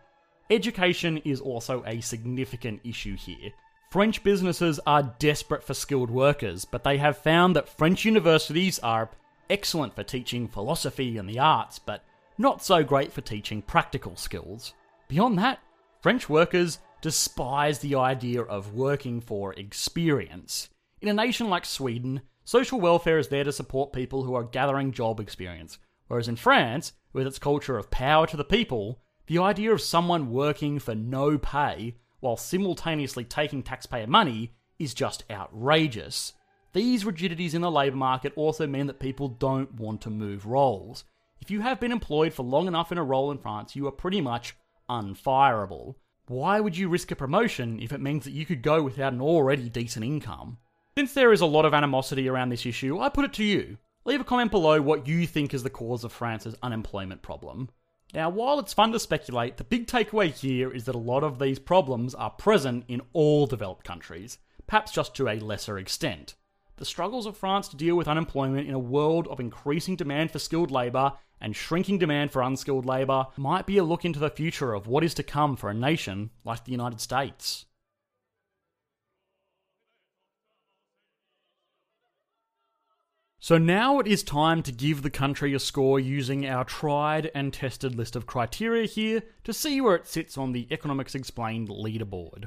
Education 0.50 1.18
is 1.18 1.40
also 1.40 1.82
a 1.86 2.00
significant 2.00 2.80
issue 2.84 3.16
here. 3.16 3.52
French 3.90 4.22
businesses 4.22 4.80
are 4.86 5.14
desperate 5.18 5.62
for 5.62 5.74
skilled 5.74 6.10
workers, 6.10 6.64
but 6.64 6.84
they 6.84 6.98
have 6.98 7.18
found 7.18 7.54
that 7.54 7.68
French 7.68 8.04
universities 8.04 8.78
are 8.80 9.10
excellent 9.48 9.94
for 9.94 10.02
teaching 10.02 10.48
philosophy 10.48 11.18
and 11.18 11.28
the 11.28 11.38
arts, 11.38 11.78
but 11.78 12.04
not 12.36 12.64
so 12.64 12.82
great 12.82 13.12
for 13.12 13.20
teaching 13.20 13.62
practical 13.62 14.16
skills. 14.16 14.74
Beyond 15.08 15.38
that, 15.38 15.60
French 16.06 16.28
workers 16.28 16.78
despise 17.00 17.80
the 17.80 17.96
idea 17.96 18.40
of 18.40 18.74
working 18.74 19.20
for 19.20 19.52
experience. 19.54 20.68
In 21.00 21.08
a 21.08 21.12
nation 21.12 21.50
like 21.50 21.64
Sweden, 21.64 22.20
social 22.44 22.78
welfare 22.78 23.18
is 23.18 23.26
there 23.26 23.42
to 23.42 23.50
support 23.50 23.92
people 23.92 24.22
who 24.22 24.32
are 24.36 24.44
gathering 24.44 24.92
job 24.92 25.18
experience, 25.18 25.78
whereas 26.06 26.28
in 26.28 26.36
France, 26.36 26.92
with 27.12 27.26
its 27.26 27.40
culture 27.40 27.76
of 27.76 27.90
power 27.90 28.24
to 28.28 28.36
the 28.36 28.44
people, 28.44 29.00
the 29.26 29.38
idea 29.38 29.72
of 29.72 29.80
someone 29.80 30.30
working 30.30 30.78
for 30.78 30.94
no 30.94 31.38
pay 31.38 31.96
while 32.20 32.36
simultaneously 32.36 33.24
taking 33.24 33.64
taxpayer 33.64 34.06
money 34.06 34.52
is 34.78 34.94
just 34.94 35.24
outrageous. 35.28 36.34
These 36.72 37.04
rigidities 37.04 37.52
in 37.52 37.62
the 37.62 37.68
labour 37.68 37.96
market 37.96 38.32
also 38.36 38.68
mean 38.68 38.86
that 38.86 39.00
people 39.00 39.26
don't 39.26 39.74
want 39.74 40.02
to 40.02 40.10
move 40.10 40.46
roles. 40.46 41.02
If 41.40 41.50
you 41.50 41.62
have 41.62 41.80
been 41.80 41.90
employed 41.90 42.32
for 42.32 42.44
long 42.44 42.68
enough 42.68 42.92
in 42.92 42.98
a 42.98 43.02
role 43.02 43.32
in 43.32 43.38
France, 43.38 43.74
you 43.74 43.88
are 43.88 43.90
pretty 43.90 44.20
much 44.20 44.54
unfireable. 44.88 45.96
Why 46.28 46.60
would 46.60 46.76
you 46.76 46.88
risk 46.88 47.10
a 47.10 47.16
promotion 47.16 47.80
if 47.80 47.92
it 47.92 48.00
means 48.00 48.24
that 48.24 48.32
you 48.32 48.44
could 48.44 48.62
go 48.62 48.82
without 48.82 49.12
an 49.12 49.20
already 49.20 49.68
decent 49.68 50.04
income? 50.04 50.58
Since 50.96 51.14
there 51.14 51.32
is 51.32 51.40
a 51.40 51.46
lot 51.46 51.64
of 51.64 51.74
animosity 51.74 52.28
around 52.28 52.48
this 52.48 52.66
issue, 52.66 52.98
I 52.98 53.08
put 53.08 53.24
it 53.24 53.32
to 53.34 53.44
you. 53.44 53.78
Leave 54.04 54.20
a 54.20 54.24
comment 54.24 54.50
below 54.50 54.80
what 54.80 55.06
you 55.06 55.26
think 55.26 55.52
is 55.52 55.62
the 55.62 55.70
cause 55.70 56.04
of 56.04 56.12
France's 56.12 56.54
unemployment 56.62 57.22
problem. 57.22 57.68
Now, 58.14 58.30
while 58.30 58.58
it's 58.58 58.72
fun 58.72 58.92
to 58.92 59.00
speculate, 59.00 59.56
the 59.56 59.64
big 59.64 59.86
takeaway 59.86 60.32
here 60.32 60.72
is 60.72 60.84
that 60.84 60.94
a 60.94 60.98
lot 60.98 61.24
of 61.24 61.38
these 61.38 61.58
problems 61.58 62.14
are 62.14 62.30
present 62.30 62.84
in 62.88 63.02
all 63.12 63.46
developed 63.46 63.84
countries, 63.84 64.38
perhaps 64.66 64.92
just 64.92 65.14
to 65.16 65.28
a 65.28 65.40
lesser 65.40 65.76
extent. 65.76 66.34
The 66.76 66.84
struggles 66.84 67.26
of 67.26 67.36
France 67.36 67.68
to 67.68 67.76
deal 67.76 67.96
with 67.96 68.06
unemployment 68.08 68.68
in 68.68 68.74
a 68.74 68.78
world 68.78 69.26
of 69.28 69.40
increasing 69.40 69.96
demand 69.96 70.30
for 70.30 70.38
skilled 70.38 70.70
labour 70.70 71.14
and 71.40 71.54
shrinking 71.54 71.98
demand 71.98 72.32
for 72.32 72.42
unskilled 72.42 72.86
labour 72.86 73.26
might 73.36 73.66
be 73.66 73.78
a 73.78 73.84
look 73.84 74.04
into 74.04 74.18
the 74.18 74.30
future 74.30 74.74
of 74.74 74.86
what 74.86 75.04
is 75.04 75.14
to 75.14 75.22
come 75.22 75.56
for 75.56 75.70
a 75.70 75.74
nation 75.74 76.30
like 76.44 76.64
the 76.64 76.72
United 76.72 77.00
States. 77.00 77.66
So 83.38 83.58
now 83.58 84.00
it 84.00 84.08
is 84.08 84.24
time 84.24 84.60
to 84.64 84.72
give 84.72 85.02
the 85.02 85.10
country 85.10 85.54
a 85.54 85.60
score 85.60 86.00
using 86.00 86.48
our 86.48 86.64
tried 86.64 87.30
and 87.32 87.52
tested 87.52 87.94
list 87.94 88.16
of 88.16 88.26
criteria 88.26 88.86
here 88.86 89.22
to 89.44 89.52
see 89.52 89.80
where 89.80 89.94
it 89.94 90.08
sits 90.08 90.36
on 90.36 90.50
the 90.50 90.66
Economics 90.72 91.14
Explained 91.14 91.68
leaderboard. 91.68 92.46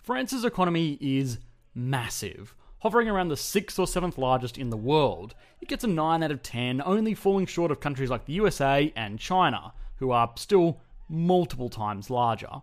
France's 0.00 0.44
economy 0.44 0.98
is 1.00 1.38
massive, 1.74 2.54
hovering 2.80 3.08
around 3.08 3.28
the 3.28 3.36
sixth 3.36 3.78
or 3.78 3.86
seventh 3.86 4.18
largest 4.18 4.58
in 4.58 4.70
the 4.70 4.76
world. 4.76 5.34
It 5.60 5.68
gets 5.68 5.84
a 5.84 5.88
9 5.88 6.22
out 6.22 6.30
of 6.30 6.42
10, 6.42 6.82
only 6.84 7.14
falling 7.14 7.46
short 7.46 7.70
of 7.70 7.80
countries 7.80 8.10
like 8.10 8.26
the 8.26 8.34
USA 8.34 8.92
and 8.96 9.18
China, 9.18 9.72
who 9.96 10.10
are 10.10 10.32
still 10.36 10.80
multiple 11.08 11.68
times 11.68 12.10
larger. 12.10 12.62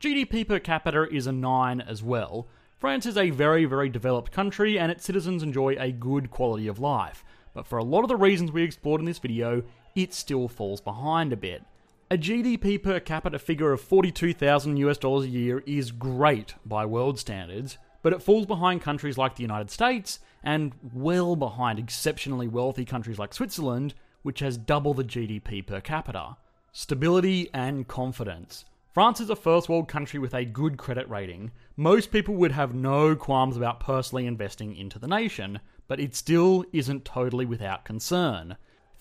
GDP 0.00 0.46
per 0.46 0.58
capita 0.58 1.08
is 1.10 1.26
a 1.26 1.32
9 1.32 1.80
as 1.80 2.02
well, 2.02 2.46
France 2.78 3.06
is 3.06 3.16
a 3.16 3.30
very, 3.30 3.64
very 3.64 3.88
developed 3.88 4.30
country 4.30 4.78
and 4.78 4.92
its 4.92 5.04
citizens 5.04 5.42
enjoy 5.42 5.76
a 5.78 5.90
good 5.90 6.30
quality 6.30 6.68
of 6.68 6.78
life, 6.78 7.24
but 7.54 7.66
for 7.66 7.78
a 7.78 7.84
lot 7.84 8.02
of 8.02 8.08
the 8.08 8.16
reasons 8.16 8.52
we 8.52 8.62
explored 8.62 9.00
in 9.00 9.06
this 9.06 9.18
video, 9.18 9.62
it 9.94 10.12
still 10.12 10.46
falls 10.46 10.82
behind 10.82 11.32
a 11.32 11.38
bit. 11.38 11.64
A 12.10 12.18
GDP 12.18 12.80
per 12.80 13.00
capita 13.00 13.38
figure 13.38 13.72
of 13.72 13.80
42,000 13.80 14.76
US 14.76 14.98
dollars 14.98 15.24
a 15.24 15.30
year 15.30 15.62
is 15.66 15.90
great 15.90 16.54
by 16.66 16.84
world 16.84 17.18
standards, 17.18 17.78
but 18.06 18.12
it 18.12 18.22
falls 18.22 18.46
behind 18.46 18.80
countries 18.80 19.18
like 19.18 19.34
the 19.34 19.42
United 19.42 19.68
States 19.68 20.20
and 20.44 20.72
well 20.94 21.34
behind 21.34 21.76
exceptionally 21.76 22.46
wealthy 22.46 22.84
countries 22.84 23.18
like 23.18 23.34
Switzerland, 23.34 23.94
which 24.22 24.38
has 24.38 24.56
double 24.56 24.94
the 24.94 25.02
GDP 25.02 25.66
per 25.66 25.80
capita. 25.80 26.36
Stability 26.70 27.50
and 27.52 27.88
confidence. 27.88 28.64
France 28.94 29.20
is 29.20 29.28
a 29.28 29.34
first 29.34 29.68
world 29.68 29.88
country 29.88 30.20
with 30.20 30.34
a 30.34 30.44
good 30.44 30.76
credit 30.76 31.10
rating. 31.10 31.50
Most 31.76 32.12
people 32.12 32.36
would 32.36 32.52
have 32.52 32.76
no 32.76 33.16
qualms 33.16 33.56
about 33.56 33.80
personally 33.80 34.28
investing 34.28 34.76
into 34.76 35.00
the 35.00 35.08
nation, 35.08 35.58
but 35.88 35.98
it 35.98 36.14
still 36.14 36.64
isn't 36.72 37.04
totally 37.04 37.44
without 37.44 37.84
concern. 37.84 38.56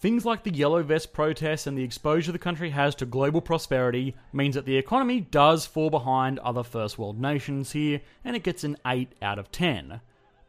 Things 0.06 0.24
like 0.24 0.44
the 0.44 0.54
Yellow 0.54 0.84
Vest 0.84 1.13
protests 1.13 1.65
and 1.65 1.76
the 1.76 1.84
exposure 1.84 2.32
the 2.32 2.38
country 2.38 2.70
has 2.70 2.94
to 2.94 3.08
global 3.08 3.41
prosperity 3.41 4.13
means 4.32 4.54
that 4.54 4.68
the 4.68 4.78
economy 4.78 5.20
does 5.20 5.65
fall 5.65 5.89
behind 5.89 6.38
other 6.38 6.62
first 6.62 7.00
world 7.00 7.20
nations 7.20 7.72
here, 7.72 8.02
and 8.24 8.36
it 8.36 8.44
gets 8.44 8.63
an 8.63 8.78
8 8.86 9.13
out 9.24 9.39
of 9.39 9.52
10. 9.52 10.02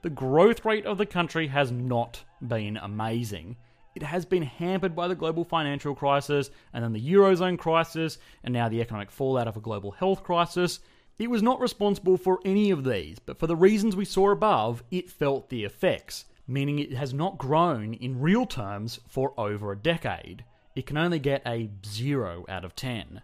The 0.02 0.10
growth 0.10 0.66
rate 0.66 0.84
of 0.84 0.98
the 0.98 1.06
country 1.06 1.46
has 1.46 1.72
not 1.72 2.22
been 2.46 2.76
amazing 2.76 3.56
it 3.94 4.02
has 4.02 4.26
been 4.26 4.42
hampered 4.42 4.94
by 4.94 5.08
the 5.08 5.14
global 5.14 5.42
financial 5.42 5.94
crisis 5.94 6.50
and 6.74 6.84
then 6.84 6.92
the 6.92 7.12
Eurozone 7.12 7.58
crisis 7.58 8.18
and 8.44 8.52
now 8.52 8.68
the 8.68 8.82
economic 8.82 9.10
fallout 9.10 9.48
of 9.48 9.56
a 9.56 9.60
global 9.60 9.92
health 9.92 10.22
crisis. 10.22 10.80
It 11.18 11.30
was 11.30 11.42
not 11.42 11.60
responsible 11.60 12.18
for 12.18 12.40
any 12.44 12.70
of 12.70 12.84
these, 12.84 13.18
but 13.18 13.38
for 13.38 13.46
the 13.46 13.56
reasons 13.56 13.96
we 13.96 14.04
saw 14.04 14.32
above, 14.32 14.84
it 14.90 15.08
felt 15.08 15.48
the 15.48 15.64
effects, 15.64 16.26
meaning 16.46 16.78
it 16.78 16.92
has 16.92 17.12
not 17.12 17.38
grown 17.38 17.94
in 17.94 18.20
real 18.20 18.46
terms 18.46 19.00
for 19.08 19.32
over 19.38 19.72
a 19.72 19.78
decade. 19.78 20.44
It 20.74 20.86
can 20.86 20.96
only 20.96 21.18
get 21.18 21.42
a 21.46 21.70
0 21.84 22.44
out 22.48 22.64
of 22.64 22.76
10. 22.76 23.22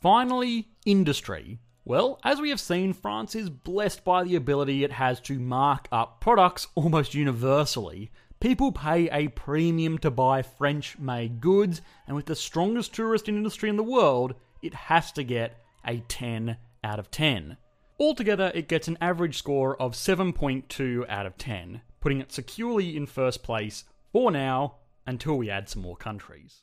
Finally, 0.00 0.68
industry. 0.84 1.58
Well, 1.84 2.18
as 2.24 2.40
we 2.40 2.50
have 2.50 2.60
seen, 2.60 2.92
France 2.92 3.34
is 3.34 3.48
blessed 3.48 4.04
by 4.04 4.24
the 4.24 4.36
ability 4.36 4.82
it 4.82 4.92
has 4.92 5.20
to 5.22 5.38
mark 5.38 5.88
up 5.92 6.20
products 6.20 6.66
almost 6.74 7.14
universally, 7.14 8.10
People 8.38 8.70
pay 8.70 9.08
a 9.08 9.28
premium 9.28 9.96
to 9.98 10.10
buy 10.10 10.42
French 10.42 10.98
made 10.98 11.40
goods, 11.40 11.80
and 12.06 12.14
with 12.14 12.26
the 12.26 12.36
strongest 12.36 12.94
tourist 12.94 13.28
industry 13.28 13.70
in 13.70 13.76
the 13.76 13.82
world, 13.82 14.34
it 14.60 14.74
has 14.74 15.10
to 15.12 15.24
get 15.24 15.58
a 15.86 16.00
10 16.00 16.58
out 16.84 16.98
of 16.98 17.10
10. 17.10 17.56
Altogether, 17.98 18.52
it 18.54 18.68
gets 18.68 18.88
an 18.88 18.98
average 19.00 19.38
score 19.38 19.80
of 19.80 19.92
7.2 19.92 21.08
out 21.08 21.24
of 21.24 21.38
10, 21.38 21.80
putting 22.00 22.20
it 22.20 22.32
securely 22.32 22.96
in 22.96 23.06
first 23.06 23.42
place 23.42 23.84
for 24.12 24.30
now 24.30 24.76
until 25.06 25.36
we 25.36 25.50
add 25.50 25.68
some 25.68 25.82
more 25.82 25.96
countries. 25.96 26.62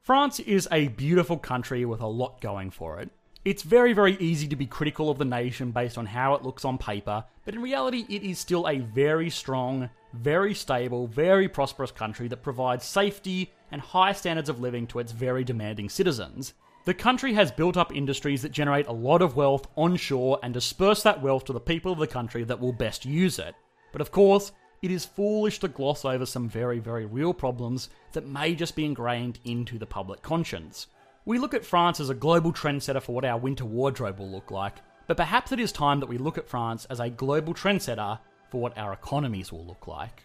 France 0.00 0.40
is 0.40 0.66
a 0.72 0.88
beautiful 0.88 1.36
country 1.36 1.84
with 1.84 2.00
a 2.00 2.06
lot 2.06 2.40
going 2.40 2.70
for 2.70 2.98
it. 2.98 3.10
It's 3.44 3.62
very, 3.62 3.92
very 3.92 4.16
easy 4.16 4.48
to 4.48 4.56
be 4.56 4.66
critical 4.66 5.10
of 5.10 5.18
the 5.18 5.24
nation 5.24 5.70
based 5.70 5.96
on 5.96 6.06
how 6.06 6.34
it 6.34 6.42
looks 6.42 6.64
on 6.64 6.78
paper, 6.78 7.24
but 7.44 7.54
in 7.54 7.62
reality, 7.62 8.06
it 8.08 8.22
is 8.22 8.38
still 8.38 8.66
a 8.66 8.78
very 8.78 9.30
strong, 9.30 9.90
very 10.12 10.54
stable, 10.54 11.06
very 11.06 11.48
prosperous 11.48 11.90
country 11.90 12.26
that 12.28 12.42
provides 12.42 12.84
safety 12.84 13.52
and 13.70 13.80
high 13.80 14.12
standards 14.12 14.48
of 14.48 14.60
living 14.60 14.86
to 14.86 14.98
its 14.98 15.12
very 15.12 15.44
demanding 15.44 15.88
citizens. 15.88 16.54
The 16.88 16.94
country 16.94 17.34
has 17.34 17.52
built 17.52 17.76
up 17.76 17.94
industries 17.94 18.40
that 18.40 18.48
generate 18.50 18.86
a 18.86 18.92
lot 18.92 19.20
of 19.20 19.36
wealth 19.36 19.68
onshore 19.76 20.38
and 20.42 20.54
disperse 20.54 21.02
that 21.02 21.20
wealth 21.20 21.44
to 21.44 21.52
the 21.52 21.60
people 21.60 21.92
of 21.92 21.98
the 21.98 22.06
country 22.06 22.44
that 22.44 22.58
will 22.58 22.72
best 22.72 23.04
use 23.04 23.38
it. 23.38 23.54
But 23.92 24.00
of 24.00 24.10
course, 24.10 24.52
it 24.80 24.90
is 24.90 25.04
foolish 25.04 25.58
to 25.58 25.68
gloss 25.68 26.06
over 26.06 26.24
some 26.24 26.48
very, 26.48 26.78
very 26.78 27.04
real 27.04 27.34
problems 27.34 27.90
that 28.12 28.26
may 28.26 28.54
just 28.54 28.74
be 28.74 28.86
ingrained 28.86 29.38
into 29.44 29.78
the 29.78 29.84
public 29.84 30.22
conscience. 30.22 30.86
We 31.26 31.38
look 31.38 31.52
at 31.52 31.62
France 31.62 32.00
as 32.00 32.08
a 32.08 32.14
global 32.14 32.54
trendsetter 32.54 33.02
for 33.02 33.14
what 33.14 33.26
our 33.26 33.36
winter 33.36 33.66
wardrobe 33.66 34.18
will 34.18 34.30
look 34.30 34.50
like, 34.50 34.76
but 35.06 35.18
perhaps 35.18 35.52
it 35.52 35.60
is 35.60 35.72
time 35.72 36.00
that 36.00 36.08
we 36.08 36.16
look 36.16 36.38
at 36.38 36.48
France 36.48 36.86
as 36.86 37.00
a 37.00 37.10
global 37.10 37.52
trendsetter 37.52 38.18
for 38.50 38.62
what 38.62 38.78
our 38.78 38.94
economies 38.94 39.52
will 39.52 39.66
look 39.66 39.88
like. 39.88 40.24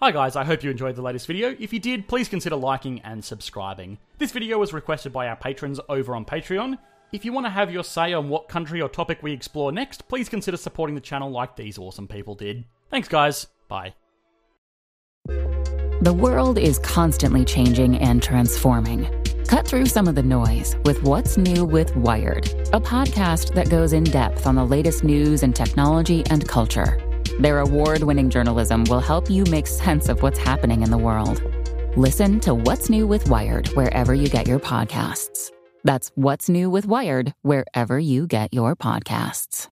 Hi 0.00 0.10
guys, 0.10 0.34
I 0.34 0.44
hope 0.44 0.64
you 0.64 0.70
enjoyed 0.70 0.96
the 0.96 1.02
latest 1.02 1.26
video. 1.28 1.54
If 1.58 1.72
you 1.72 1.78
did, 1.78 2.08
please 2.08 2.28
consider 2.28 2.56
liking 2.56 3.00
and 3.02 3.24
subscribing. 3.24 3.98
This 4.18 4.32
video 4.32 4.58
was 4.58 4.72
requested 4.72 5.12
by 5.12 5.28
our 5.28 5.36
patrons 5.36 5.78
over 5.88 6.16
on 6.16 6.24
Patreon. 6.24 6.78
If 7.12 7.24
you 7.24 7.32
want 7.32 7.46
to 7.46 7.50
have 7.50 7.70
your 7.70 7.84
say 7.84 8.12
on 8.12 8.28
what 8.28 8.48
country 8.48 8.82
or 8.82 8.88
topic 8.88 9.22
we 9.22 9.32
explore 9.32 9.70
next, 9.70 10.08
please 10.08 10.28
consider 10.28 10.56
supporting 10.56 10.96
the 10.96 11.00
channel 11.00 11.30
like 11.30 11.54
these 11.54 11.78
awesome 11.78 12.08
people 12.08 12.34
did. 12.34 12.64
Thanks 12.90 13.06
guys, 13.06 13.46
bye. 13.68 13.94
The 15.26 16.12
world 16.12 16.58
is 16.58 16.80
constantly 16.80 17.44
changing 17.44 17.96
and 17.98 18.20
transforming. 18.20 19.08
Cut 19.46 19.66
through 19.66 19.86
some 19.86 20.08
of 20.08 20.16
the 20.16 20.24
noise 20.24 20.74
with 20.84 21.04
What's 21.04 21.38
New 21.38 21.64
with 21.64 21.94
Wired, 21.94 22.46
a 22.72 22.80
podcast 22.80 23.54
that 23.54 23.70
goes 23.70 23.92
in 23.92 24.02
depth 24.02 24.48
on 24.48 24.56
the 24.56 24.66
latest 24.66 25.04
news 25.04 25.44
and 25.44 25.54
technology 25.54 26.26
and 26.26 26.46
culture. 26.48 27.13
Their 27.38 27.58
award 27.58 28.02
winning 28.04 28.30
journalism 28.30 28.84
will 28.84 29.00
help 29.00 29.28
you 29.28 29.44
make 29.44 29.66
sense 29.66 30.08
of 30.08 30.22
what's 30.22 30.38
happening 30.38 30.82
in 30.82 30.90
the 30.90 30.98
world. 30.98 31.42
Listen 31.96 32.40
to 32.40 32.54
What's 32.54 32.88
New 32.88 33.06
with 33.06 33.28
Wired 33.28 33.68
wherever 33.68 34.14
you 34.14 34.28
get 34.28 34.46
your 34.46 34.60
podcasts. 34.60 35.50
That's 35.82 36.10
What's 36.14 36.48
New 36.48 36.70
with 36.70 36.86
Wired 36.86 37.34
wherever 37.42 37.98
you 37.98 38.26
get 38.26 38.54
your 38.54 38.76
podcasts. 38.76 39.68